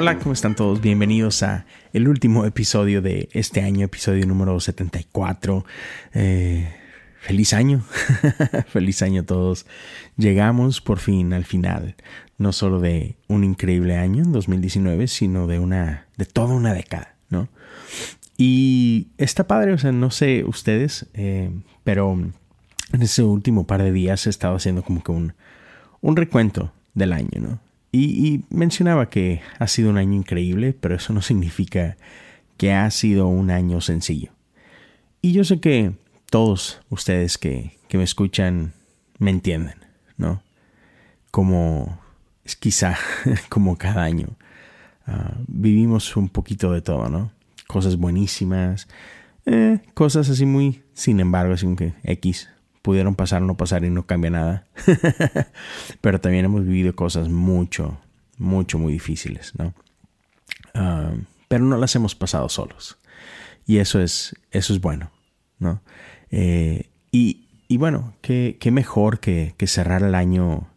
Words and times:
Hola, 0.00 0.20
¿cómo 0.20 0.32
están 0.32 0.54
todos? 0.54 0.80
Bienvenidos 0.80 1.42
a 1.42 1.66
el 1.92 2.06
último 2.06 2.44
episodio 2.44 3.02
de 3.02 3.28
este 3.32 3.62
año, 3.62 3.84
episodio 3.84 4.26
número 4.26 4.60
74. 4.60 5.64
Eh, 6.14 6.72
feliz 7.18 7.52
año, 7.52 7.84
feliz 8.68 9.02
año 9.02 9.22
a 9.22 9.26
todos. 9.26 9.66
Llegamos 10.16 10.80
por 10.80 11.00
fin 11.00 11.32
al 11.32 11.44
final, 11.44 11.96
no 12.38 12.52
solo 12.52 12.78
de 12.78 13.16
un 13.26 13.42
increíble 13.42 13.96
año 13.96 14.22
en 14.22 14.30
2019, 14.30 15.08
sino 15.08 15.48
de 15.48 15.58
una, 15.58 16.06
de 16.16 16.26
toda 16.26 16.54
una 16.54 16.74
década, 16.74 17.16
¿no? 17.28 17.48
Y 18.36 19.08
está 19.18 19.48
padre, 19.48 19.72
o 19.72 19.78
sea, 19.78 19.90
no 19.90 20.12
sé 20.12 20.44
ustedes, 20.44 21.06
eh, 21.14 21.50
pero 21.82 22.12
en 22.12 23.02
ese 23.02 23.24
último 23.24 23.66
par 23.66 23.82
de 23.82 23.90
días 23.90 24.28
he 24.28 24.30
estado 24.30 24.54
haciendo 24.54 24.84
como 24.84 25.02
que 25.02 25.10
un, 25.10 25.34
un 26.00 26.14
recuento 26.14 26.72
del 26.94 27.14
año, 27.14 27.40
¿no? 27.40 27.67
Y, 28.00 28.44
mencionaba 28.50 29.10
que 29.10 29.40
ha 29.58 29.66
sido 29.66 29.90
un 29.90 29.98
año 29.98 30.14
increíble, 30.14 30.72
pero 30.72 30.94
eso 30.94 31.12
no 31.12 31.20
significa 31.20 31.96
que 32.56 32.72
ha 32.72 32.88
sido 32.90 33.26
un 33.26 33.50
año 33.50 33.80
sencillo. 33.80 34.32
Y 35.20 35.32
yo 35.32 35.42
sé 35.42 35.60
que 35.60 35.92
todos 36.30 36.80
ustedes 36.90 37.38
que, 37.38 37.76
me 37.92 38.04
escuchan 38.04 38.74
me 39.18 39.30
entienden, 39.30 39.74
¿no? 40.16 40.42
Como 41.32 41.98
es 42.44 42.54
quizá 42.54 42.96
como 43.48 43.76
cada 43.76 44.04
año. 44.04 44.28
Ah, 45.06 45.34
vivimos 45.48 46.16
un 46.16 46.28
poquito 46.28 46.72
de 46.72 46.82
todo, 46.82 47.08
¿no? 47.08 47.32
Cosas 47.66 47.96
buenísimas, 47.96 48.86
eh, 49.46 49.80
cosas 49.94 50.28
así 50.30 50.46
muy, 50.46 50.82
sin 50.92 51.18
embargo, 51.20 51.54
así 51.54 51.66
que 51.74 51.94
X, 52.04 52.48
pudieron 52.82 53.14
pasar 53.14 53.42
o 53.42 53.46
no 53.46 53.56
pasar 53.56 53.84
y 53.84 53.90
no 53.90 54.06
cambia 54.06 54.30
nada. 54.30 54.66
Pero 56.00 56.20
también 56.20 56.44
hemos 56.44 56.64
vivido 56.64 56.94
cosas 56.94 57.28
mucho, 57.28 57.98
mucho, 58.38 58.78
muy 58.78 58.92
difíciles, 58.92 59.52
¿no? 59.58 59.74
Ah, 60.74 61.12
pero 61.48 61.64
no 61.64 61.76
las 61.78 61.96
hemos 61.96 62.14
pasado 62.14 62.48
solos. 62.48 62.98
Y 63.66 63.78
eso 63.78 64.00
es, 64.00 64.34
eso 64.50 64.72
es 64.72 64.80
bueno, 64.80 65.10
¿no? 65.58 65.82
Eh, 66.30 66.90
y, 67.10 67.48
y, 67.68 67.78
bueno, 67.78 68.14
qué, 68.20 68.58
qué 68.60 68.70
mejor 68.70 69.18
que, 69.18 69.54
que, 69.56 69.66
cerrar 69.66 70.02
el 70.02 70.14
año 70.14 70.68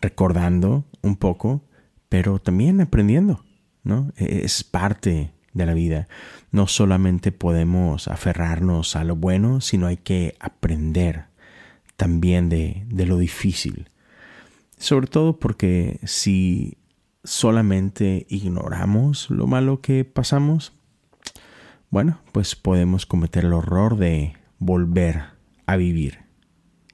recordando 0.00 0.84
un 1.02 1.16
poco, 1.16 1.62
pero 2.08 2.38
también 2.38 2.80
aprendiendo, 2.80 3.44
¿no? 3.82 4.12
E, 4.16 4.44
es 4.44 4.62
parte 4.64 5.32
de 5.58 5.66
la 5.66 5.74
vida. 5.74 6.08
No 6.50 6.66
solamente 6.66 7.32
podemos 7.32 8.08
aferrarnos 8.08 8.96
a 8.96 9.04
lo 9.04 9.16
bueno, 9.16 9.60
sino 9.60 9.86
hay 9.86 9.98
que 9.98 10.36
aprender 10.40 11.24
también 11.96 12.48
de, 12.48 12.86
lo 12.88 13.18
difícil. 13.18 13.90
Sobre 14.78 15.08
todo 15.08 15.38
porque 15.38 15.98
si 16.04 16.78
solamente 17.24 18.24
ignoramos 18.30 19.28
lo 19.28 19.46
malo 19.46 19.82
que 19.82 20.04
pasamos, 20.04 20.72
bueno, 21.90 22.20
pues 22.32 22.54
podemos 22.54 23.04
cometer 23.04 23.44
el 23.44 23.52
horror 23.52 23.98
de 23.98 24.34
volver 24.58 25.24
a 25.66 25.76
vivir 25.76 26.20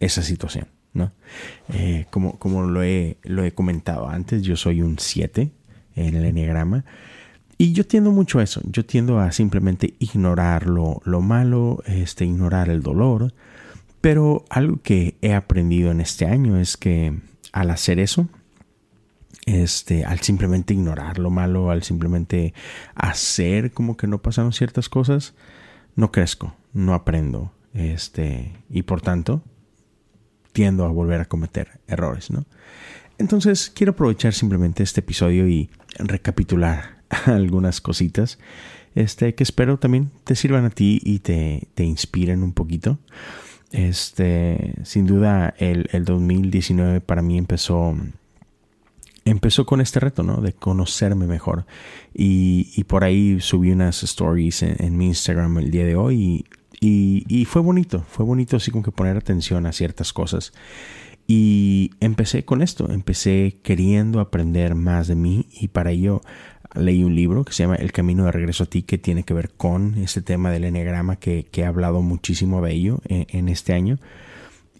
esa 0.01 0.23
situación, 0.23 0.69
¿no? 0.93 1.13
Eh, 1.73 2.07
como, 2.11 2.39
como 2.39 2.63
lo, 2.63 2.83
he, 2.83 3.19
lo 3.23 3.45
he 3.45 3.53
comentado 3.53 4.09
antes, 4.09 4.43
yo 4.43 4.57
soy 4.57 4.83
un 4.83 4.99
7 4.99 5.53
en 5.97 6.15
el 6.17 6.25
enneagrama 6.25 6.85
y 7.57 7.73
yo 7.73 7.87
tiendo 7.87 8.11
mucho 8.11 8.39
a 8.39 8.43
eso, 8.43 8.61
yo 8.65 8.85
tiendo 8.85 9.19
a 9.19 9.33
simplemente 9.33 9.95
ignorar 9.99 10.67
lo, 10.67 11.01
lo 11.05 11.21
malo, 11.21 11.83
este, 11.87 12.25
ignorar 12.25 12.69
el 12.69 12.83
dolor, 12.83 13.33
pero 14.01 14.45
algo 14.51 14.81
que 14.83 15.17
he 15.23 15.35
aprendido 15.35 15.91
en 15.91 16.01
este 16.01 16.27
año 16.27 16.59
es 16.59 16.77
que 16.77 17.19
al 17.53 17.71
hacer 17.71 17.99
eso, 18.01 18.29
este, 19.47 20.05
al 20.05 20.21
simplemente 20.21 20.75
ignorar 20.75 21.19
lo 21.19 21.31
malo, 21.31 21.71
al 21.71 21.83
simplemente 21.83 22.55
hacer 22.95 23.73
como 23.73 23.97
que 23.97 24.07
no 24.07 24.21
pasaron 24.21 24.53
ciertas 24.53 24.89
cosas, 24.89 25.35
no 25.97 26.11
crezco, 26.11 26.55
no 26.73 26.95
aprendo, 26.95 27.53
este, 27.73 28.53
y 28.69 28.83
por 28.83 29.01
tanto 29.01 29.43
tiendo 30.53 30.85
a 30.85 30.89
volver 30.89 31.21
a 31.21 31.25
cometer 31.25 31.81
errores, 31.89 32.31
¿no? 32.31 32.47
Entonces 33.19 33.71
quiero 33.75 33.93
aprovechar 33.93 34.33
simplemente 34.33 34.83
este 34.83 35.01
episodio 35.01 35.49
y 35.49 35.69
recapitular 35.99 36.94
algunas 37.27 37.81
cositas 37.81 38.39
este, 38.95 39.35
que 39.35 39.43
espero 39.43 39.79
también 39.79 40.11
te 40.25 40.37
sirvan 40.37 40.65
a 40.65 40.71
ti 40.71 41.01
y 41.05 41.19
te, 41.19 41.69
te 41.75 41.85
inspiren 41.85 42.43
un 42.43 42.53
poquito. 42.53 42.99
Este, 43.73 44.75
sin 44.85 45.07
duda, 45.07 45.53
el, 45.59 45.89
el 45.93 46.05
2019 46.05 47.01
para 47.01 47.23
mí 47.23 47.39
empezó 47.39 47.97
empezó 49.25 49.65
con 49.67 49.81
este 49.81 50.01
reto, 50.01 50.23
¿no? 50.23 50.41
De 50.41 50.53
conocerme 50.53 51.27
mejor. 51.27 51.67
Y, 52.13 52.71
y 52.77 52.85
por 52.85 53.05
ahí 53.05 53.41
subí 53.41 53.73
unas 53.73 54.03
stories 54.03 54.63
en, 54.63 54.97
mi 54.97 55.07
Instagram 55.07 55.59
el 55.59 55.71
día 55.71 55.85
de 55.85 55.97
hoy 55.97 56.45
y, 56.81 57.25
y, 57.29 57.45
fue 57.47 57.63
bonito, 57.63 58.05
fue 58.09 58.25
bonito 58.25 58.57
así 58.57 58.71
como 58.71 58.85
que 58.85 58.93
poner 58.93 59.17
atención 59.17 59.67
a 59.67 59.73
ciertas 59.73 60.13
cosas. 60.13 60.53
Y 61.27 61.93
empecé 62.01 62.45
con 62.45 62.61
esto, 62.61 62.91
empecé 62.91 63.57
queriendo 63.63 64.21
aprender 64.21 64.75
más 64.75 65.09
de 65.09 65.15
mí 65.15 65.47
y 65.51 65.69
para 65.69 65.91
ello 65.91 66.21
leí 66.75 67.05
un 67.05 67.15
libro 67.15 67.45
que 67.45 67.53
se 67.53 67.63
llama 67.63 67.77
El 67.77 67.93
Camino 67.93 68.25
de 68.25 68.33
Regreso 68.33 68.65
a 68.65 68.67
ti, 68.67 68.83
que 68.83 68.99
tiene 68.99 69.23
que 69.23 69.35
ver 69.35 69.51
con 69.51 69.97
ese 69.97 70.23
tema 70.23 70.51
del 70.51 70.65
enegrama 70.65 71.17
que, 71.17 71.47
he 71.53 71.65
hablado 71.65 72.03
muchísimo 72.03 72.61
de 72.63 72.73
ello 72.73 73.01
en, 73.09 73.49
este 73.49 73.73
año. 73.73 73.99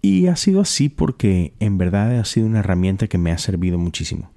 Y 0.01 0.27
ha 0.27 0.35
sido 0.35 0.61
así 0.61 0.89
porque 0.89 1.53
en 1.59 1.77
verdad 1.77 2.19
ha 2.19 2.25
sido 2.25 2.47
una 2.47 2.59
herramienta 2.59 3.07
que 3.07 3.17
me 3.17 3.31
ha 3.31 3.37
servido 3.37 3.77
muchísimo. 3.77 4.31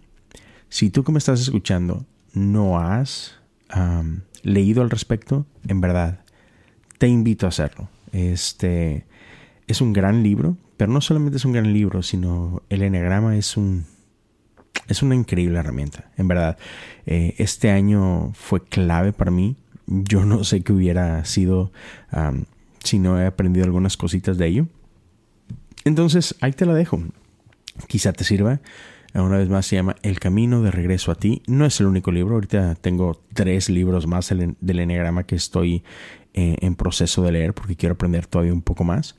Si 0.68 0.90
tú 0.90 1.04
que 1.04 1.12
me 1.12 1.18
estás 1.18 1.40
escuchando 1.40 2.06
no 2.32 2.78
has 2.78 3.36
leído 4.42 4.82
al 4.82 4.90
respecto, 4.90 5.46
en 5.66 5.80
verdad, 5.80 6.20
te 6.98 7.08
invito 7.08 7.46
a 7.46 7.50
hacerlo. 7.50 7.88
Este 8.12 9.04
es 9.66 9.80
un 9.80 9.92
gran 9.92 10.22
libro, 10.22 10.56
pero 10.76 10.92
no 10.92 11.00
solamente 11.00 11.36
es 11.36 11.44
un 11.44 11.52
gran 11.52 11.72
libro, 11.72 12.02
sino 12.02 12.62
el 12.70 12.82
enegrama 12.82 13.36
es 13.36 13.56
un 13.56 13.84
es 14.86 15.02
una 15.02 15.14
increíble 15.14 15.58
herramienta, 15.58 16.10
en 16.16 16.28
verdad. 16.28 16.58
Eh, 17.06 17.34
este 17.38 17.70
año 17.70 18.32
fue 18.34 18.62
clave 18.62 19.12
para 19.12 19.30
mí. 19.30 19.56
Yo 19.86 20.24
no 20.24 20.44
sé 20.44 20.60
qué 20.62 20.72
hubiera 20.72 21.24
sido 21.24 21.72
si 22.84 22.98
no 22.98 23.20
he 23.20 23.26
aprendido 23.26 23.64
algunas 23.64 23.96
cositas 23.96 24.38
de 24.38 24.46
ello. 24.46 24.66
Entonces, 25.84 26.34
ahí 26.40 26.52
te 26.52 26.66
la 26.66 26.74
dejo. 26.74 27.02
Quizá 27.86 28.12
te 28.12 28.24
sirva. 28.24 28.60
Una 29.14 29.38
vez 29.38 29.48
más 29.48 29.66
se 29.66 29.76
llama 29.76 29.96
El 30.02 30.20
Camino 30.20 30.62
de 30.62 30.70
Regreso 30.70 31.10
a 31.10 31.14
ti. 31.14 31.42
No 31.46 31.64
es 31.64 31.80
el 31.80 31.86
único 31.86 32.12
libro. 32.12 32.34
Ahorita 32.34 32.74
tengo 32.74 33.20
tres 33.32 33.70
libros 33.70 34.06
más 34.06 34.28
del 34.28 34.78
Enneagrama 34.78 35.24
que 35.24 35.34
estoy 35.34 35.82
eh, 36.34 36.56
en 36.60 36.74
proceso 36.74 37.22
de 37.22 37.32
leer 37.32 37.54
porque 37.54 37.74
quiero 37.74 37.94
aprender 37.94 38.26
todavía 38.26 38.52
un 38.52 38.62
poco 38.62 38.84
más. 38.84 39.16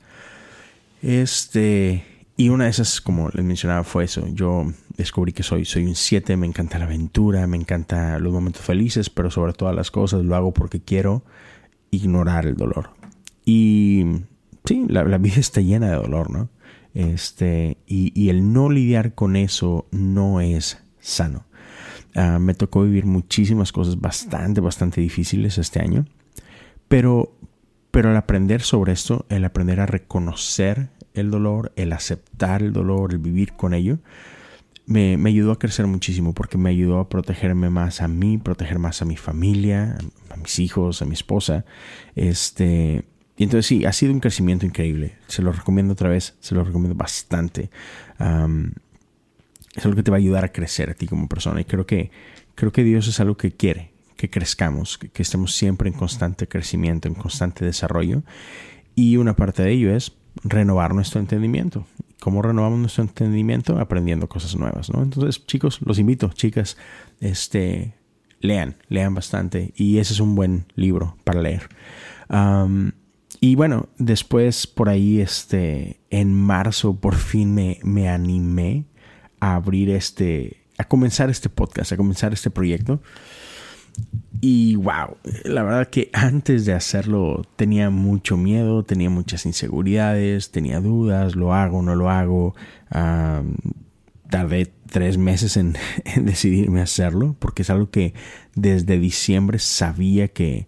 Este, 1.01 2.05
y 2.37 2.49
una 2.49 2.65
de 2.65 2.69
esas, 2.69 3.01
como 3.01 3.29
les 3.29 3.43
mencionaba, 3.43 3.83
fue 3.83 4.05
eso. 4.05 4.27
Yo 4.33 4.71
descubrí 4.99 5.31
que 5.31 5.43
soy, 5.43 5.63
soy 5.63 5.85
un 5.85 5.95
7, 5.95 6.35
me 6.35 6.45
encanta 6.45 6.77
la 6.77 6.83
aventura, 6.83 7.47
me 7.47 7.55
encanta 7.55 8.19
los 8.19 8.33
momentos 8.33 8.61
felices, 8.61 9.09
pero 9.09 9.31
sobre 9.31 9.53
todas 9.53 9.73
las 9.73 9.91
cosas 9.91 10.25
lo 10.25 10.35
hago 10.35 10.53
porque 10.53 10.81
quiero 10.81 11.23
ignorar 11.89 12.45
el 12.45 12.57
dolor. 12.57 12.89
Y 13.45 14.05
sí, 14.65 14.85
la, 14.89 15.03
vida 15.17 15.35
está 15.37 15.61
llena 15.61 15.89
de 15.89 15.95
dolor, 15.95 16.29
¿no? 16.29 16.49
Este, 16.93 17.77
y, 17.87 18.29
el 18.29 18.51
no 18.51 18.69
lidiar 18.69 19.15
con 19.15 19.37
eso 19.37 19.87
no 19.91 20.41
es 20.41 20.83
sano. 20.99 21.45
Ah, 22.13 22.37
me 22.39 22.53
tocó 22.53 22.83
vivir 22.83 23.05
muchísimas 23.05 23.71
cosas 23.71 24.01
bastante, 24.01 24.59
bastante 24.59 24.99
difíciles 24.99 25.57
este 25.57 25.79
año, 25.79 26.07
pero, 26.89 27.37
pero 27.91 28.09
al 28.09 28.17
aprender 28.17 28.63
sobre 28.63 28.91
esto, 28.91 29.25
el 29.29 29.45
aprender 29.45 29.79
a 29.79 29.85
reconocer 29.85 30.89
el 31.13 31.31
dolor, 31.31 31.71
el 31.77 31.93
aceptar 31.93 32.61
el 32.63 32.73
dolor, 32.73 33.13
el 33.13 33.19
vivir 33.19 33.53
con 33.53 33.73
ello, 33.73 33.99
me, 34.89 35.29
ayudó 35.29 35.51
a 35.51 35.59
crecer 35.59 35.85
muchísimo 35.85 36.33
porque 36.33 36.57
me 36.57 36.71
ayudó 36.71 36.99
a 36.99 37.09
protegerme 37.09 37.69
más 37.69 38.01
a 38.01 38.07
mí, 38.07 38.39
proteger 38.39 38.79
más 38.79 39.03
a 39.03 39.05
mi 39.05 39.17
familia, 39.17 39.95
a 40.31 40.35
mis 40.35 40.57
hijos, 40.57 41.03
a 41.03 41.05
mi 41.05 41.13
esposa. 41.13 41.63
Este, 42.15 43.05
y 43.37 43.43
entonces 43.43 43.67
sí, 43.67 43.85
ha 43.85 43.93
sido 43.93 44.11
un 44.11 44.19
crecimiento 44.19 44.65
increíble. 44.65 45.15
Se 45.27 45.43
lo 45.43 45.51
recomiendo 45.51 45.93
otra 45.93 46.09
vez, 46.09 46.35
se 46.39 46.55
lo 46.55 46.63
recomiendo 46.63 46.95
bastante. 46.95 47.69
es 48.17 49.85
algo 49.85 49.95
que 49.95 50.03
te 50.03 50.09
va 50.09 50.17
a 50.17 50.19
ayudar 50.19 50.43
a 50.43 50.51
crecer 50.51 50.89
a 50.89 50.95
ti 50.95 51.05
como 51.05 51.27
persona. 51.27 51.61
Y 51.61 51.65
creo 51.65 51.85
que, 51.85 52.09
creo 52.55 52.71
que 52.71 52.83
Dios 52.83 53.07
es 53.07 53.19
algo 53.19 53.37
que 53.37 53.51
quiere, 53.51 53.91
que 54.17 54.31
crezcamos, 54.31 54.97
que 54.97 55.21
estemos 55.21 55.53
siempre 55.53 55.87
en 55.89 55.95
constante 55.95 56.47
crecimiento, 56.47 57.07
en 57.07 57.13
constante 57.13 57.63
desarrollo. 57.63 58.23
Y 58.95 59.17
una 59.17 59.35
parte 59.35 59.61
de 59.61 59.71
ello 59.71 59.95
es 59.95 60.13
renovar 60.43 60.95
nuestro 60.95 61.19
entendimiento. 61.19 61.85
¿Cómo 62.19 62.41
renovamos 62.41 62.79
nuestro 62.79 63.03
entendimiento? 63.03 63.79
Aprendiendo 63.79 64.27
cosas 64.27 64.55
nuevas, 64.55 64.89
¿no? 64.89 65.01
Entonces, 65.01 65.45
chicos, 65.45 65.79
los 65.81 65.99
invito, 65.99 66.29
chicas, 66.33 66.77
este, 67.21 67.95
lean, 68.41 68.75
lean 68.87 69.13
bastante 69.13 69.73
y 69.75 69.99
ese 69.99 70.13
es 70.13 70.19
un 70.19 70.35
buen 70.35 70.65
libro 70.75 71.17
para 71.23 71.41
leer. 71.41 71.69
y 73.39 73.55
bueno, 73.55 73.87
después 73.97 74.67
por 74.67 74.89
ahí, 74.89 75.21
este, 75.21 76.01
en 76.09 76.33
marzo 76.33 76.99
por 76.99 77.15
fin 77.15 77.53
me, 77.53 77.79
me 77.83 78.09
animé 78.09 78.85
a 79.39 79.55
abrir 79.55 79.89
este, 79.89 80.65
a 80.77 80.83
comenzar 80.85 81.29
este 81.29 81.49
podcast, 81.49 81.91
a 81.91 81.97
comenzar 81.97 82.33
este 82.33 82.49
proyecto. 82.49 83.01
Y 84.41 84.77
wow, 84.77 85.17
la 85.43 85.63
verdad 85.63 85.89
que 85.89 86.09
antes 86.13 86.65
de 86.65 86.73
hacerlo 86.73 87.45
tenía 87.57 87.89
mucho 87.89 88.37
miedo, 88.37 88.83
tenía 88.83 89.09
muchas 89.09 89.45
inseguridades, 89.45 90.51
tenía 90.51 90.79
dudas, 90.79 91.35
lo 91.35 91.53
hago, 91.53 91.81
no 91.81 91.95
lo 91.95 92.09
hago. 92.09 92.55
tardé 94.29 94.71
tres 94.89 95.17
meses 95.17 95.57
en, 95.57 95.75
decidirme 96.21 96.79
a 96.79 96.83
hacerlo, 96.83 97.35
porque 97.39 97.63
es 97.63 97.69
algo 97.69 97.89
que 97.89 98.13
desde 98.55 98.97
diciembre 98.97 99.59
sabía 99.59 100.29
que, 100.29 100.67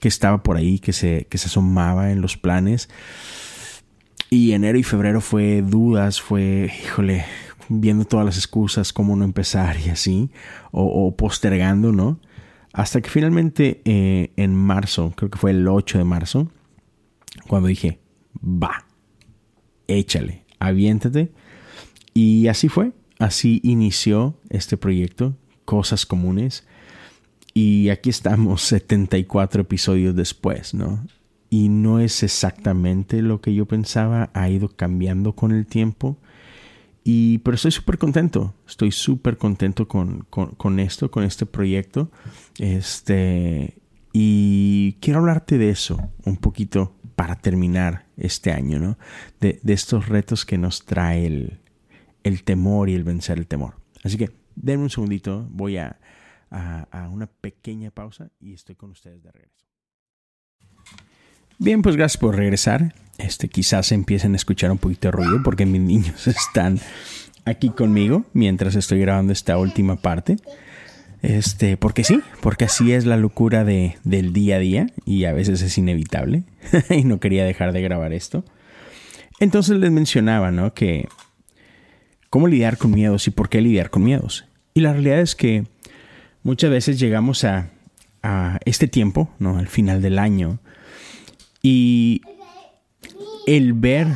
que 0.00 0.08
estaba 0.08 0.42
por 0.42 0.58
ahí, 0.58 0.78
que 0.78 0.92
se, 0.92 1.26
que 1.30 1.38
se 1.38 1.46
asomaba 1.46 2.10
en 2.12 2.20
los 2.20 2.36
planes. 2.36 2.90
Y 4.28 4.52
enero 4.52 4.76
y 4.78 4.82
febrero 4.82 5.22
fue 5.22 5.62
dudas, 5.62 6.20
fue, 6.20 6.70
híjole, 6.84 7.24
viendo 7.70 8.04
todas 8.04 8.26
las 8.26 8.36
excusas, 8.36 8.92
cómo 8.92 9.16
no 9.16 9.24
empezar 9.24 9.76
y 9.80 9.88
así, 9.88 10.30
o 10.70 11.16
postergando, 11.16 11.92
¿no? 11.92 12.20
Hasta 12.72 13.00
que 13.00 13.10
finalmente 13.10 13.80
eh, 13.84 14.32
en 14.36 14.54
marzo, 14.54 15.12
creo 15.16 15.30
que 15.30 15.38
fue 15.38 15.52
el 15.52 15.66
8 15.66 15.98
de 15.98 16.04
marzo, 16.04 16.50
cuando 17.46 17.68
dije, 17.68 18.00
va, 18.42 18.86
échale, 19.86 20.44
aviéntate. 20.58 21.32
Y 22.14 22.48
así 22.48 22.68
fue, 22.68 22.92
así 23.18 23.60
inició 23.62 24.38
este 24.50 24.76
proyecto, 24.76 25.36
Cosas 25.64 26.06
Comunes. 26.06 26.66
Y 27.54 27.88
aquí 27.88 28.10
estamos 28.10 28.62
74 28.68 29.62
episodios 29.62 30.14
después, 30.14 30.74
¿no? 30.74 31.04
Y 31.50 31.70
no 31.70 31.98
es 31.98 32.22
exactamente 32.22 33.22
lo 33.22 33.40
que 33.40 33.54
yo 33.54 33.64
pensaba, 33.66 34.30
ha 34.34 34.50
ido 34.50 34.68
cambiando 34.68 35.32
con 35.34 35.52
el 35.52 35.66
tiempo. 35.66 36.18
Y, 37.10 37.38
pero 37.38 37.54
estoy 37.54 37.70
súper 37.70 37.96
contento, 37.96 38.54
estoy 38.66 38.92
súper 38.92 39.38
contento 39.38 39.88
con, 39.88 40.26
esto, 40.78 41.10
con 41.10 41.24
este 41.24 41.46
proyecto. 41.46 42.10
Este, 42.58 43.78
y 44.12 44.98
quiero 45.00 45.20
hablarte 45.20 45.56
de 45.56 45.70
eso 45.70 46.12
un 46.26 46.36
poquito 46.36 46.98
para 47.16 47.36
terminar 47.36 48.04
este 48.18 48.52
año, 48.52 48.78
¿no? 48.78 48.98
De, 49.40 49.58
estos 49.64 50.10
retos 50.10 50.44
que 50.44 50.58
nos 50.58 50.84
trae 50.84 51.24
el, 51.24 51.60
el, 52.24 52.44
temor 52.44 52.90
y 52.90 52.94
el 52.94 53.04
vencer 53.04 53.38
el 53.38 53.46
temor. 53.46 53.76
Así 54.04 54.18
que 54.18 54.30
denme 54.54 54.82
un 54.82 54.90
segundito, 54.90 55.48
voy 55.50 55.78
a, 55.78 55.98
a 56.50 57.08
una 57.10 57.26
pequeña 57.26 57.90
pausa 57.90 58.32
y 58.38 58.52
estoy 58.52 58.74
con 58.74 58.90
ustedes 58.90 59.22
de 59.22 59.32
regreso. 59.32 59.66
Bien, 61.58 61.80
pues 61.80 61.96
gracias 61.96 62.20
por 62.20 62.36
regresar. 62.36 62.92
Este, 63.18 63.48
quizás 63.48 63.90
empiecen 63.90 64.32
a 64.34 64.36
escuchar 64.36 64.70
un 64.70 64.78
poquito 64.78 65.08
de 65.08 65.12
ruido 65.12 65.42
porque 65.42 65.66
mis 65.66 65.80
niños 65.80 66.26
están 66.26 66.80
aquí 67.44 67.70
conmigo 67.70 68.24
mientras 68.32 68.76
estoy 68.76 69.00
grabando 69.00 69.32
esta 69.32 69.58
última 69.58 69.96
parte. 69.96 70.36
Este, 71.20 71.76
porque 71.76 72.04
sí, 72.04 72.20
porque 72.40 72.64
así 72.64 72.92
es 72.92 73.04
la 73.04 73.16
locura 73.16 73.64
de, 73.64 73.98
del 74.04 74.32
día 74.32 74.56
a 74.56 74.60
día 74.60 74.86
y 75.04 75.24
a 75.24 75.32
veces 75.32 75.62
es 75.62 75.76
inevitable 75.76 76.44
y 76.90 77.02
no 77.02 77.18
quería 77.18 77.44
dejar 77.44 77.72
de 77.72 77.82
grabar 77.82 78.12
esto. 78.12 78.44
Entonces 79.40 79.78
les 79.78 79.90
mencionaba, 79.90 80.52
¿no? 80.52 80.74
Que 80.74 81.08
cómo 82.30 82.46
lidiar 82.46 82.76
con 82.76 82.92
miedos 82.92 83.26
y 83.26 83.30
por 83.30 83.48
qué 83.48 83.60
lidiar 83.60 83.90
con 83.90 84.04
miedos. 84.04 84.46
Y 84.74 84.80
la 84.80 84.92
realidad 84.92 85.20
es 85.20 85.34
que 85.34 85.64
muchas 86.44 86.70
veces 86.70 87.00
llegamos 87.00 87.42
a, 87.42 87.70
a 88.22 88.60
este 88.64 88.86
tiempo, 88.86 89.28
¿no? 89.40 89.58
Al 89.58 89.66
final 89.66 90.02
del 90.02 90.20
año 90.20 90.60
y 91.62 92.22
el 93.56 93.72
ver 93.72 94.08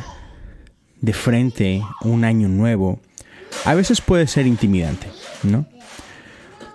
de 1.01 1.11
frente 1.11 1.81
un 2.01 2.23
año 2.23 2.47
nuevo 2.49 2.99
a 3.65 3.73
veces 3.73 3.99
puede 3.99 4.27
ser 4.27 4.45
intimidante, 4.45 5.07
¿no? 5.41 5.65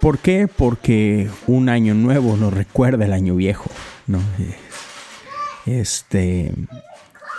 ¿Por 0.00 0.19
qué? 0.19 0.49
Porque 0.49 1.31
un 1.46 1.69
año 1.69 1.94
nuevo 1.94 2.37
nos 2.37 2.52
recuerda 2.52 3.05
el 3.05 3.12
año 3.12 3.37
viejo, 3.37 3.70
¿no? 4.08 4.20
Este 5.66 6.52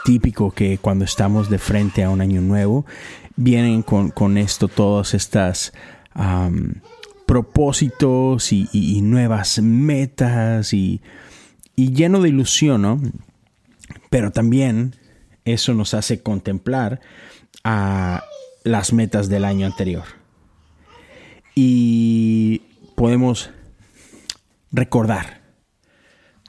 típico 0.06 0.52
que 0.52 0.78
cuando 0.78 1.04
estamos 1.04 1.50
de 1.50 1.58
frente 1.58 2.04
a 2.04 2.10
un 2.10 2.22
año 2.22 2.40
nuevo 2.40 2.86
vienen 3.36 3.82
con, 3.82 4.38
esto 4.38 4.70
todas 4.70 5.14
estas 5.14 5.74
propósitos 7.26 8.54
y, 8.54 9.02
nuevas 9.02 9.60
metas 9.62 10.74
y, 10.74 11.02
y 11.76 11.92
lleno 11.92 12.22
de 12.22 12.30
ilusión, 12.30 12.82
¿no? 12.84 13.02
Pero 14.10 14.32
también 14.32 14.96
eso 15.50 15.74
nos 15.74 15.94
hace 15.94 16.22
contemplar 16.22 17.02
a 17.64 18.24
las 18.64 18.94
metas 18.94 19.30
del 19.30 19.46
año 19.46 19.66
anterior. 19.66 20.04
Y 21.56 22.62
podemos 22.96 23.50
recordar 24.72 25.42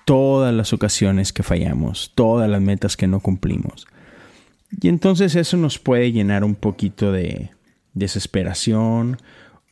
todas 0.05 0.53
las 0.55 0.73
ocasiones 0.73 1.33
que 1.33 1.43
fallamos, 1.43 2.13
todas 2.15 2.49
las 2.49 2.61
metas 2.61 2.97
que 2.97 3.07
no 3.07 3.21
cumplimos. 3.21 3.87
Y 4.81 4.89
entonces 4.89 5.35
eso 5.35 5.57
nos 5.57 5.79
puede 5.79 6.13
llenar 6.13 6.45
un 6.45 6.55
poquito 6.55 7.13
de 7.13 7.51
desesperación 7.95 9.19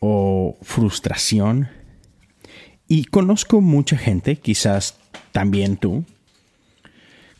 o 0.00 0.56
frustración. 0.62 1.68
Y 2.88 3.04
conozco 3.04 3.60
mucha 3.60 3.96
gente, 3.96 4.36
quizás 4.36 4.96
también 5.32 5.76
tú, 5.76 6.04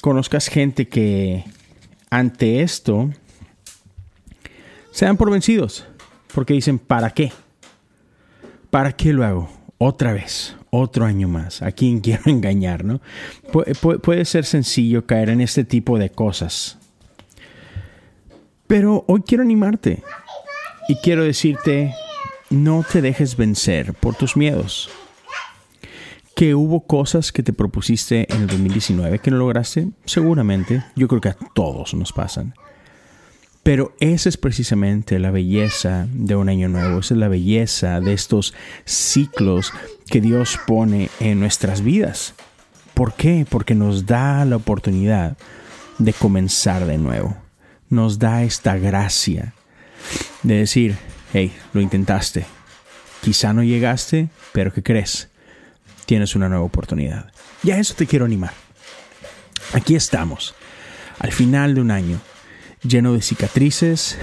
conozcas 0.00 0.48
gente 0.48 0.88
que 0.88 1.44
ante 2.10 2.62
esto 2.62 3.10
se 4.90 5.04
dan 5.04 5.16
por 5.16 5.30
vencidos. 5.30 5.86
Porque 6.34 6.54
dicen, 6.54 6.78
¿para 6.78 7.10
qué? 7.10 7.32
¿Para 8.70 8.92
qué 8.92 9.12
lo 9.12 9.24
hago? 9.24 9.50
Otra 9.78 10.12
vez, 10.12 10.56
otro 10.70 11.04
año 11.04 11.28
más. 11.28 11.62
¿A 11.62 11.72
quién 11.72 12.00
quiero 12.02 12.22
engañar? 12.26 12.84
¿no? 12.84 13.00
puede 14.02 14.24
ser 14.24 14.44
sencillo 14.44 15.06
caer 15.06 15.30
en 15.30 15.40
este 15.40 15.64
tipo 15.64 15.98
de 15.98 16.10
cosas. 16.10 16.78
Pero 18.66 19.04
hoy 19.08 19.22
quiero 19.26 19.42
animarte 19.42 20.02
y 20.88 20.96
quiero 20.96 21.24
decirte, 21.24 21.94
no 22.50 22.84
te 22.90 23.00
dejes 23.00 23.36
vencer 23.36 23.94
por 23.94 24.14
tus 24.14 24.36
miedos 24.36 24.90
que 26.38 26.54
hubo 26.54 26.86
cosas 26.86 27.32
que 27.32 27.42
te 27.42 27.52
propusiste 27.52 28.32
en 28.32 28.42
el 28.42 28.46
2019 28.46 29.18
que 29.18 29.32
no 29.32 29.38
lograste, 29.38 29.88
seguramente, 30.04 30.84
yo 30.94 31.08
creo 31.08 31.20
que 31.20 31.30
a 31.30 31.36
todos 31.52 31.94
nos 31.94 32.12
pasan. 32.12 32.54
Pero 33.64 33.96
esa 33.98 34.28
es 34.28 34.36
precisamente 34.36 35.18
la 35.18 35.32
belleza 35.32 36.06
de 36.12 36.36
un 36.36 36.48
año 36.48 36.68
nuevo, 36.68 37.00
esa 37.00 37.14
es 37.14 37.18
la 37.18 37.26
belleza 37.26 37.98
de 37.98 38.12
estos 38.12 38.54
ciclos 38.84 39.72
que 40.08 40.20
Dios 40.20 40.60
pone 40.64 41.10
en 41.18 41.40
nuestras 41.40 41.82
vidas. 41.82 42.34
¿Por 42.94 43.14
qué? 43.14 43.44
Porque 43.50 43.74
nos 43.74 44.06
da 44.06 44.44
la 44.44 44.54
oportunidad 44.54 45.36
de 45.98 46.12
comenzar 46.12 46.86
de 46.86 46.98
nuevo. 46.98 47.36
Nos 47.90 48.20
da 48.20 48.44
esta 48.44 48.78
gracia 48.78 49.54
de 50.44 50.54
decir, 50.54 50.96
hey, 51.32 51.52
lo 51.72 51.80
intentaste. 51.80 52.46
Quizá 53.22 53.52
no 53.52 53.64
llegaste, 53.64 54.28
pero 54.52 54.72
¿qué 54.72 54.84
crees? 54.84 55.30
Tienes 56.08 56.34
una 56.34 56.48
nueva 56.48 56.64
oportunidad. 56.64 57.30
Y 57.62 57.70
a 57.70 57.78
eso 57.78 57.92
te 57.92 58.06
quiero 58.06 58.24
animar. 58.24 58.54
Aquí 59.74 59.94
estamos, 59.94 60.54
al 61.18 61.32
final 61.32 61.74
de 61.74 61.82
un 61.82 61.90
año, 61.90 62.18
lleno 62.82 63.12
de 63.12 63.20
cicatrices, 63.20 64.16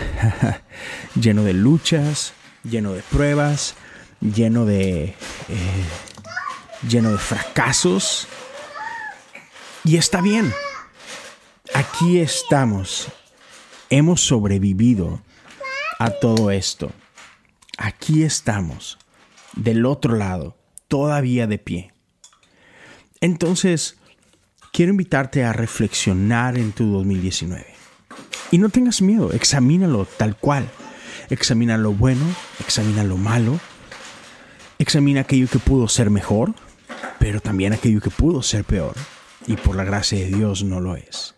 lleno 1.16 1.44
de 1.44 1.54
luchas, 1.54 2.34
lleno 2.64 2.94
de 2.94 3.04
pruebas, 3.04 3.76
lleno 4.20 4.66
de, 4.66 5.04
eh, 5.04 5.86
lleno 6.90 7.12
de 7.12 7.20
fracasos. 7.20 8.28
Y 9.84 9.98
está 9.98 10.22
bien. 10.22 10.52
Aquí 11.76 12.20
estamos. 12.20 13.10
Hemos 13.92 14.22
sobrevivido 14.22 15.22
a 16.00 16.10
todo 16.10 16.50
esto. 16.50 16.92
Aquí 17.78 18.24
estamos, 18.24 18.98
del 19.54 19.86
otro 19.86 20.16
lado 20.16 20.65
todavía 20.88 21.48
de 21.48 21.58
pie. 21.58 21.94
Entonces, 23.22 23.98
quiero 24.72 24.92
invitarte 24.92 25.44
a 25.44 25.54
reflexionar 25.54 26.58
en 26.58 26.72
tu 26.72 26.92
2019. 26.92 27.66
Y 28.52 28.58
no 28.58 28.70
tengas 28.70 29.02
miedo, 29.02 29.32
examínalo 29.32 30.06
tal 30.06 30.38
cual. 30.38 30.70
Examina 31.30 31.78
lo 31.78 31.94
bueno, 31.94 32.24
examina 32.60 33.04
lo 33.04 33.18
malo, 33.18 33.60
examina 34.78 35.22
aquello 35.22 35.48
que 35.48 35.60
pudo 35.60 35.88
ser 35.88 36.10
mejor, 36.10 36.54
pero 37.20 37.42
también 37.42 37.74
aquello 37.74 38.00
que 38.02 38.12
pudo 38.12 38.44
ser 38.44 38.64
peor. 38.64 38.94
Y 39.48 39.56
por 39.56 39.76
la 39.76 39.84
gracia 39.84 40.20
de 40.20 40.28
Dios 40.28 40.64
no 40.64 40.80
lo 40.80 40.96
es. 40.96 41.36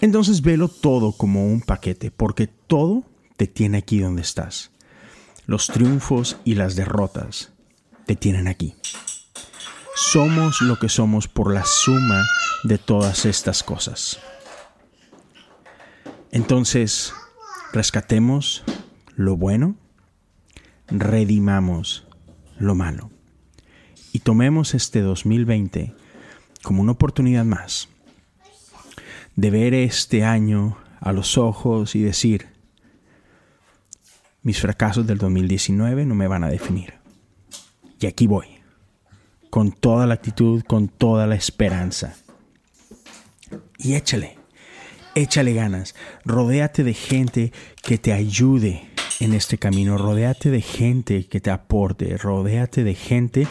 Entonces 0.00 0.42
velo 0.42 0.68
todo 0.68 1.12
como 1.12 1.46
un 1.46 1.60
paquete, 1.60 2.10
porque 2.10 2.48
todo 2.48 3.04
te 3.36 3.46
tiene 3.46 3.78
aquí 3.78 4.00
donde 4.00 4.22
estás. 4.22 4.72
Los 5.46 5.68
triunfos 5.68 6.38
y 6.44 6.56
las 6.56 6.74
derrotas, 6.74 7.51
te 8.06 8.16
tienen 8.16 8.48
aquí. 8.48 8.74
Somos 9.94 10.60
lo 10.62 10.78
que 10.78 10.88
somos 10.88 11.28
por 11.28 11.52
la 11.52 11.64
suma 11.64 12.24
de 12.64 12.78
todas 12.78 13.24
estas 13.26 13.62
cosas. 13.62 14.18
Entonces, 16.30 17.12
rescatemos 17.72 18.64
lo 19.16 19.36
bueno, 19.36 19.76
redimamos 20.88 22.06
lo 22.58 22.74
malo. 22.74 23.10
Y 24.12 24.20
tomemos 24.20 24.74
este 24.74 25.00
2020 25.00 25.94
como 26.62 26.82
una 26.82 26.92
oportunidad 26.92 27.44
más 27.44 27.88
de 29.36 29.50
ver 29.50 29.74
este 29.74 30.24
año 30.24 30.76
a 31.00 31.12
los 31.12 31.38
ojos 31.38 31.94
y 31.94 32.02
decir, 32.02 32.48
mis 34.42 34.60
fracasos 34.60 35.06
del 35.06 35.18
2019 35.18 36.04
no 36.06 36.14
me 36.14 36.28
van 36.28 36.44
a 36.44 36.48
definir. 36.48 37.01
Y 38.02 38.06
aquí 38.06 38.26
voy, 38.26 38.48
con 39.48 39.70
toda 39.70 40.08
la 40.08 40.14
actitud, 40.14 40.64
con 40.64 40.88
toda 40.88 41.28
la 41.28 41.36
esperanza. 41.36 42.16
Y 43.78 43.94
échale, 43.94 44.38
échale 45.14 45.54
ganas, 45.54 45.94
rodéate 46.24 46.82
de 46.82 46.94
gente 46.94 47.52
que 47.80 47.98
te 47.98 48.12
ayude 48.12 48.88
en 49.20 49.34
este 49.34 49.56
camino, 49.56 49.98
rodéate 49.98 50.50
de 50.50 50.62
gente 50.62 51.28
que 51.28 51.40
te 51.40 51.52
aporte, 51.52 52.16
rodéate 52.16 52.82
de 52.82 52.96
gente 52.96 53.46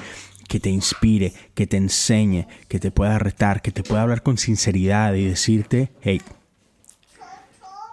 que 0.50 0.60
te 0.60 0.70
inspire, 0.70 1.32
que 1.54 1.66
te 1.66 1.78
enseñe, 1.78 2.46
que 2.68 2.82
te 2.82 2.92
pueda 2.92 3.20
retar, 3.20 3.62
que 3.62 3.72
te 3.72 3.84
pueda 3.84 4.02
hablar 4.02 4.22
con 4.22 4.38
sinceridad 4.38 5.14
y 5.14 5.24
decirte, 5.24 5.94
hey, 6.02 6.22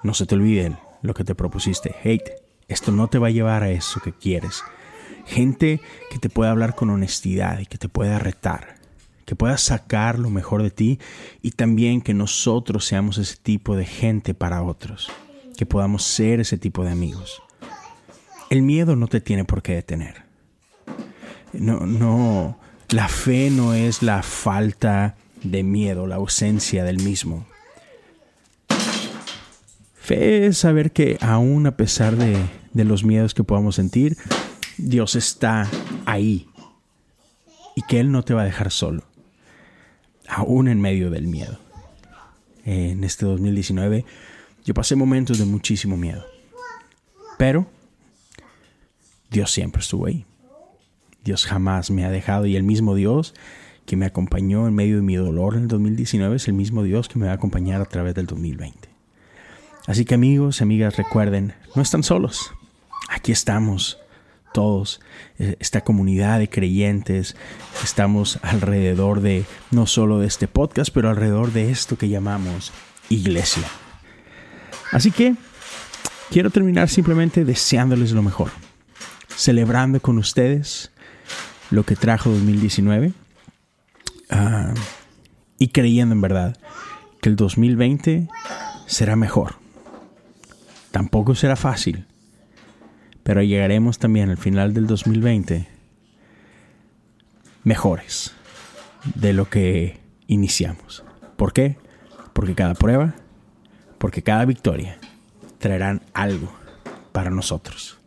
no 0.03 0.13
se 0.13 0.27
te 0.27 0.35
olvide 0.35 0.77
lo 1.03 1.15
que 1.15 1.23
te 1.23 1.37
propusiste, 1.37 1.95
hey, 2.03 2.21
esto 2.67 2.91
no 2.91 3.07
te 3.07 3.19
va 3.19 3.29
a 3.29 3.31
llevar 3.31 3.63
a 3.63 3.71
eso 3.71 4.01
que 4.01 4.13
quieres. 4.13 4.65
Gente 5.29 5.83
que 6.11 6.19
te 6.19 6.31
pueda 6.31 6.51
hablar 6.51 6.75
con 6.75 6.89
honestidad 6.89 7.59
y 7.59 7.67
que 7.67 7.77
te 7.77 7.91
pueda 7.91 8.19
retar, 8.19 8.77
que 9.27 9.37
pueda 9.37 9.59
sacar 9.59 10.19
lo 10.19 10.31
mejor 10.31 10.63
de 10.63 10.71
ti 10.71 10.99
y 11.43 11.51
también 11.51 12.01
que 12.01 12.15
nosotros 12.15 12.87
seamos 12.87 13.19
ese 13.19 13.37
tipo 13.37 13.77
de 13.77 13.85
gente 13.85 14.33
para 14.33 14.63
otros, 14.63 15.11
que 15.55 15.67
podamos 15.67 16.03
ser 16.03 16.41
ese 16.41 16.57
tipo 16.57 16.83
de 16.83 16.93
amigos. 16.93 17.43
El 18.49 18.63
miedo 18.63 18.97
no 18.97 19.07
te 19.07 19.21
tiene 19.21 19.45
por 19.45 19.61
qué 19.61 19.75
detener. 19.75 20.23
No, 21.53 21.81
no, 21.81 22.59
la 22.89 23.09
fe 23.09 23.51
no 23.51 23.75
es 23.75 24.03
la 24.03 24.23
falta 24.23 25.15
de 25.43 25.63
miedo, 25.63 26.07
la 26.07 26.17
ausencia 26.17 26.85
del 26.85 27.03
mismo. 27.03 27.45
Fe 29.95 30.47
es 30.47 30.57
saber 30.57 30.91
que 30.91 31.19
aún 31.21 31.67
a 31.67 31.77
pesar 31.77 32.17
de, 32.17 32.35
de 32.73 32.85
los 32.85 33.05
miedos 33.05 33.35
que 33.35 33.45
podamos 33.45 33.75
sentir, 33.75 34.17
Dios 34.79 35.17
está 35.17 35.69
ahí 36.07 36.49
y 37.75 37.83
que 37.83 37.99
Él 37.99 38.13
no 38.13 38.23
te 38.23 38.33
va 38.33 38.43
a 38.43 38.45
dejar 38.45 38.71
solo, 38.71 39.03
aún 40.29 40.69
en 40.69 40.81
medio 40.81 41.11
del 41.11 41.27
miedo. 41.27 41.59
En 42.65 43.03
este 43.03 43.27
2019 43.27 44.05
yo 44.65 44.75
pasé 44.75 44.95
momentos 44.95 45.39
de 45.39 45.47
muchísimo 45.47 45.97
miedo, 45.97 46.25
pero 47.39 47.67
Dios 49.31 49.51
siempre 49.51 49.81
estuvo 49.81 50.07
ahí. 50.07 50.25
Dios 51.25 51.45
jamás 51.45 51.91
me 51.91 52.05
ha 52.05 52.11
dejado 52.11 52.47
y 52.47 52.55
el 52.55 52.63
mismo 52.63 52.95
Dios 52.95 53.35
que 53.85 53.97
me 53.97 54.07
acompañó 54.07 54.69
en 54.69 54.75
medio 54.75 54.97
de 54.97 55.03
mi 55.03 55.17
dolor 55.17 55.57
en 55.57 55.63
el 55.63 55.69
2019 55.69 56.37
es 56.37 56.47
el 56.47 56.55
mismo 56.55 56.85
Dios 56.85 57.09
que 57.09 57.19
me 57.19 57.27
va 57.27 57.33
a 57.33 57.35
acompañar 57.35 57.81
a 57.81 57.87
través 57.87 58.15
del 58.15 58.27
2020. 58.27 58.89
Así 59.87 60.05
que 60.05 60.15
amigos 60.15 60.61
y 60.61 60.63
amigas, 60.63 60.97
recuerden, 60.97 61.55
no 61.75 61.83
están 61.83 62.03
solos. 62.03 62.53
Aquí 63.09 63.33
estamos 63.33 63.99
todos, 64.53 65.01
eh, 65.39 65.57
esta 65.61 65.83
comunidad 65.83 66.39
de 66.39 66.49
creyentes, 66.49 67.37
estamos 67.83 68.39
alrededor 68.43 69.21
de 69.21 69.45
no 69.71 69.87
solo 69.87 70.19
de 70.19 70.27
este 70.27 70.49
podcast, 70.49 70.93
pero 70.93 71.11
alrededor 71.11 71.53
de 71.53 71.71
esto 71.71 71.97
que 71.97 72.09
llamamos 72.09 72.73
iglesia. 73.09 73.65
Así 74.93 75.11
que 75.11 75.35
quiero 76.31 76.51
terminar 76.51 76.89
simplemente 76.89 77.45
deseándoles 77.45 78.13
lo 78.13 78.23
mejor 78.23 78.51
celebrando 79.39 80.01
con 80.01 80.19
ustedes 80.19 80.91
lo 81.71 81.85
que 81.85 81.95
trajo 81.95 82.29
2019 82.31 83.13
ah, 84.31 84.75
y 85.59 85.69
creyendo 85.69 86.13
en 86.13 86.21
verdad 86.21 86.59
que 87.23 87.29
el 87.29 87.37
2020 87.37 88.29
será 88.87 89.15
mejor. 89.15 89.55
Tampoco 90.91 91.37
será 91.37 91.55
fácil, 91.55 92.07
pero 93.29 93.43
llegaremos 93.43 93.99
también 93.99 94.31
al 94.31 94.39
final 94.39 94.73
del 94.73 94.87
2020 94.87 95.69
mejores 97.63 98.33
de 99.17 99.35
lo 99.35 99.51
que 99.51 100.01
iniciamos. 100.29 101.05
¿Por 101.37 101.53
qué? 101.53 101.77
Porque 102.33 102.55
cada 102.55 102.73
prueba, 102.73 103.17
porque 103.99 104.23
cada 104.23 104.47
victoria 104.47 104.97
traerán 105.59 106.01
algo 106.15 106.51
para 107.13 107.29
nosotros. 107.29 107.99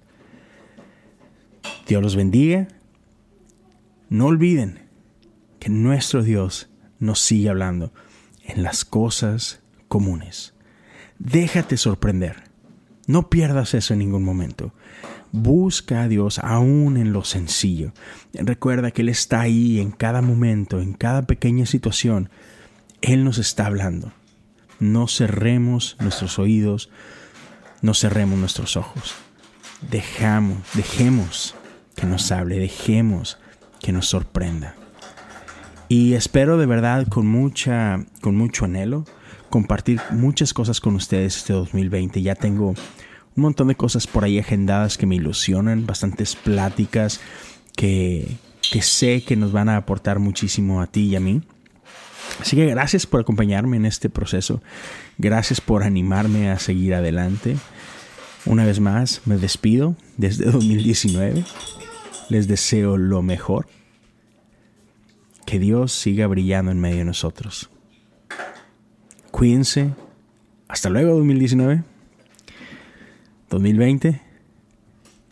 Dios 1.88 2.02
los 2.02 2.16
bendiga. 2.16 2.68
No 4.10 4.26
olviden 4.26 4.90
que 5.60 5.70
nuestro 5.70 6.24
Dios 6.24 6.68
nos 6.98 7.20
sigue 7.20 7.50
hablando 7.50 7.94
en 8.44 8.64
las 8.64 8.86
cosas 8.86 9.62
comunes. 9.88 10.56
Déjate 11.20 11.78
sorprender. 11.78 12.51
No 13.08 13.30
pierdas 13.30 13.74
eso 13.74 13.94
en 13.94 14.00
ningún 14.00 14.24
momento. 14.24 14.74
Busca 15.32 16.04
a 16.04 16.08
Dios 16.08 16.40
aún 16.40 16.98
en 16.98 17.14
lo 17.14 17.24
sencillo. 17.24 17.94
Recuerda 18.34 18.92
que 18.92 19.02
Él 19.02 19.10
está 19.10 19.42
ahí 19.42 19.80
en 19.80 19.92
cada 19.92 20.22
momento, 20.22 20.80
en 20.80 20.94
cada 20.94 21.24
pequeña 21.24 21.66
situación. 21.66 22.30
Él 23.02 23.24
nos 23.24 23.38
está 23.38 23.66
hablando. 23.66 24.12
No 24.80 25.08
cerremos 25.08 25.96
nuestros 26.00 26.40
oídos, 26.40 26.90
no 27.82 27.94
cerremos 27.94 28.38
nuestros 28.40 28.78
ojos. 28.78 29.16
Dejamos, 29.90 30.60
dejemos 30.74 31.56
que 31.96 32.06
nos 32.06 32.32
hable, 32.32 32.60
dejemos 32.60 33.38
que 33.80 33.92
nos 33.92 34.08
sorprenda. 34.08 34.76
Y 35.88 36.14
espero 36.14 36.58
de 36.58 36.66
verdad 36.66 37.08
con 37.08 37.28
mucha 37.28 38.06
con 38.22 38.36
mucho 38.36 38.66
anhelo 38.66 39.06
compartir 39.52 40.02
muchas 40.10 40.54
cosas 40.54 40.82
con 40.82 40.96
ustedes 40.96 41.38
este 41.38 41.54
2020. 41.54 42.24
Ya 42.24 42.34
tengo 42.34 42.70
un 42.70 42.76
montón 43.36 43.68
de 43.68 43.76
cosas 43.76 44.08
por 44.08 44.24
ahí 44.24 44.40
agendadas 44.40 44.98
que 44.98 45.06
me 45.06 45.16
ilusionan, 45.16 45.86
bastantes 45.86 46.36
pláticas 46.36 47.22
que, 47.76 48.38
que 48.72 48.82
sé 48.82 49.24
que 49.24 49.36
nos 49.36 49.52
van 49.52 49.70
a 49.70 49.78
aportar 49.78 50.18
muchísimo 50.18 50.82
a 50.82 50.88
ti 50.88 51.02
y 51.02 51.16
a 51.16 51.20
mí. 51.20 51.44
Así 52.40 52.56
que 52.56 52.66
gracias 52.66 53.06
por 53.06 53.22
acompañarme 53.22 53.78
en 53.78 53.86
este 53.86 54.10
proceso. 54.10 54.64
Gracias 55.20 55.62
por 55.62 55.84
animarme 55.84 56.50
a 56.50 56.58
seguir 56.58 56.96
adelante. 56.96 57.58
Una 58.48 58.66
vez 58.66 58.80
más, 58.80 59.22
me 59.26 59.38
despido 59.38 59.96
desde 60.18 60.46
2019 60.52 61.44
les 62.32 62.48
deseo 62.48 62.98
lo 62.98 63.22
mejor. 63.22 63.68
Que 65.46 65.60
Dios 65.60 65.92
siga 65.92 66.28
brillando 66.28 66.72
en 66.72 66.80
medio 66.80 67.00
de 67.00 67.06
nosotros. 67.06 67.70
Cuídense. 69.42 69.90
Hasta 70.68 70.92
luego 70.92 71.16
2019. 71.16 71.84
2020. 73.50 74.22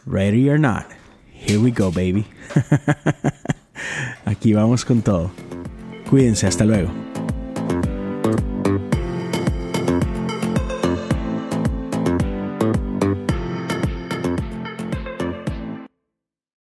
Ready 0.07 0.49
or 0.49 0.59
not. 0.59 0.85
Here 1.31 1.59
we 1.59 1.69
go, 1.69 1.91
baby. 1.91 2.25
Aquí 4.25 4.53
vamos 4.53 4.83
con 4.83 5.03
todo. 5.03 5.29
Cuídense. 6.09 6.47
Hasta 6.47 6.65
luego. 6.65 7.08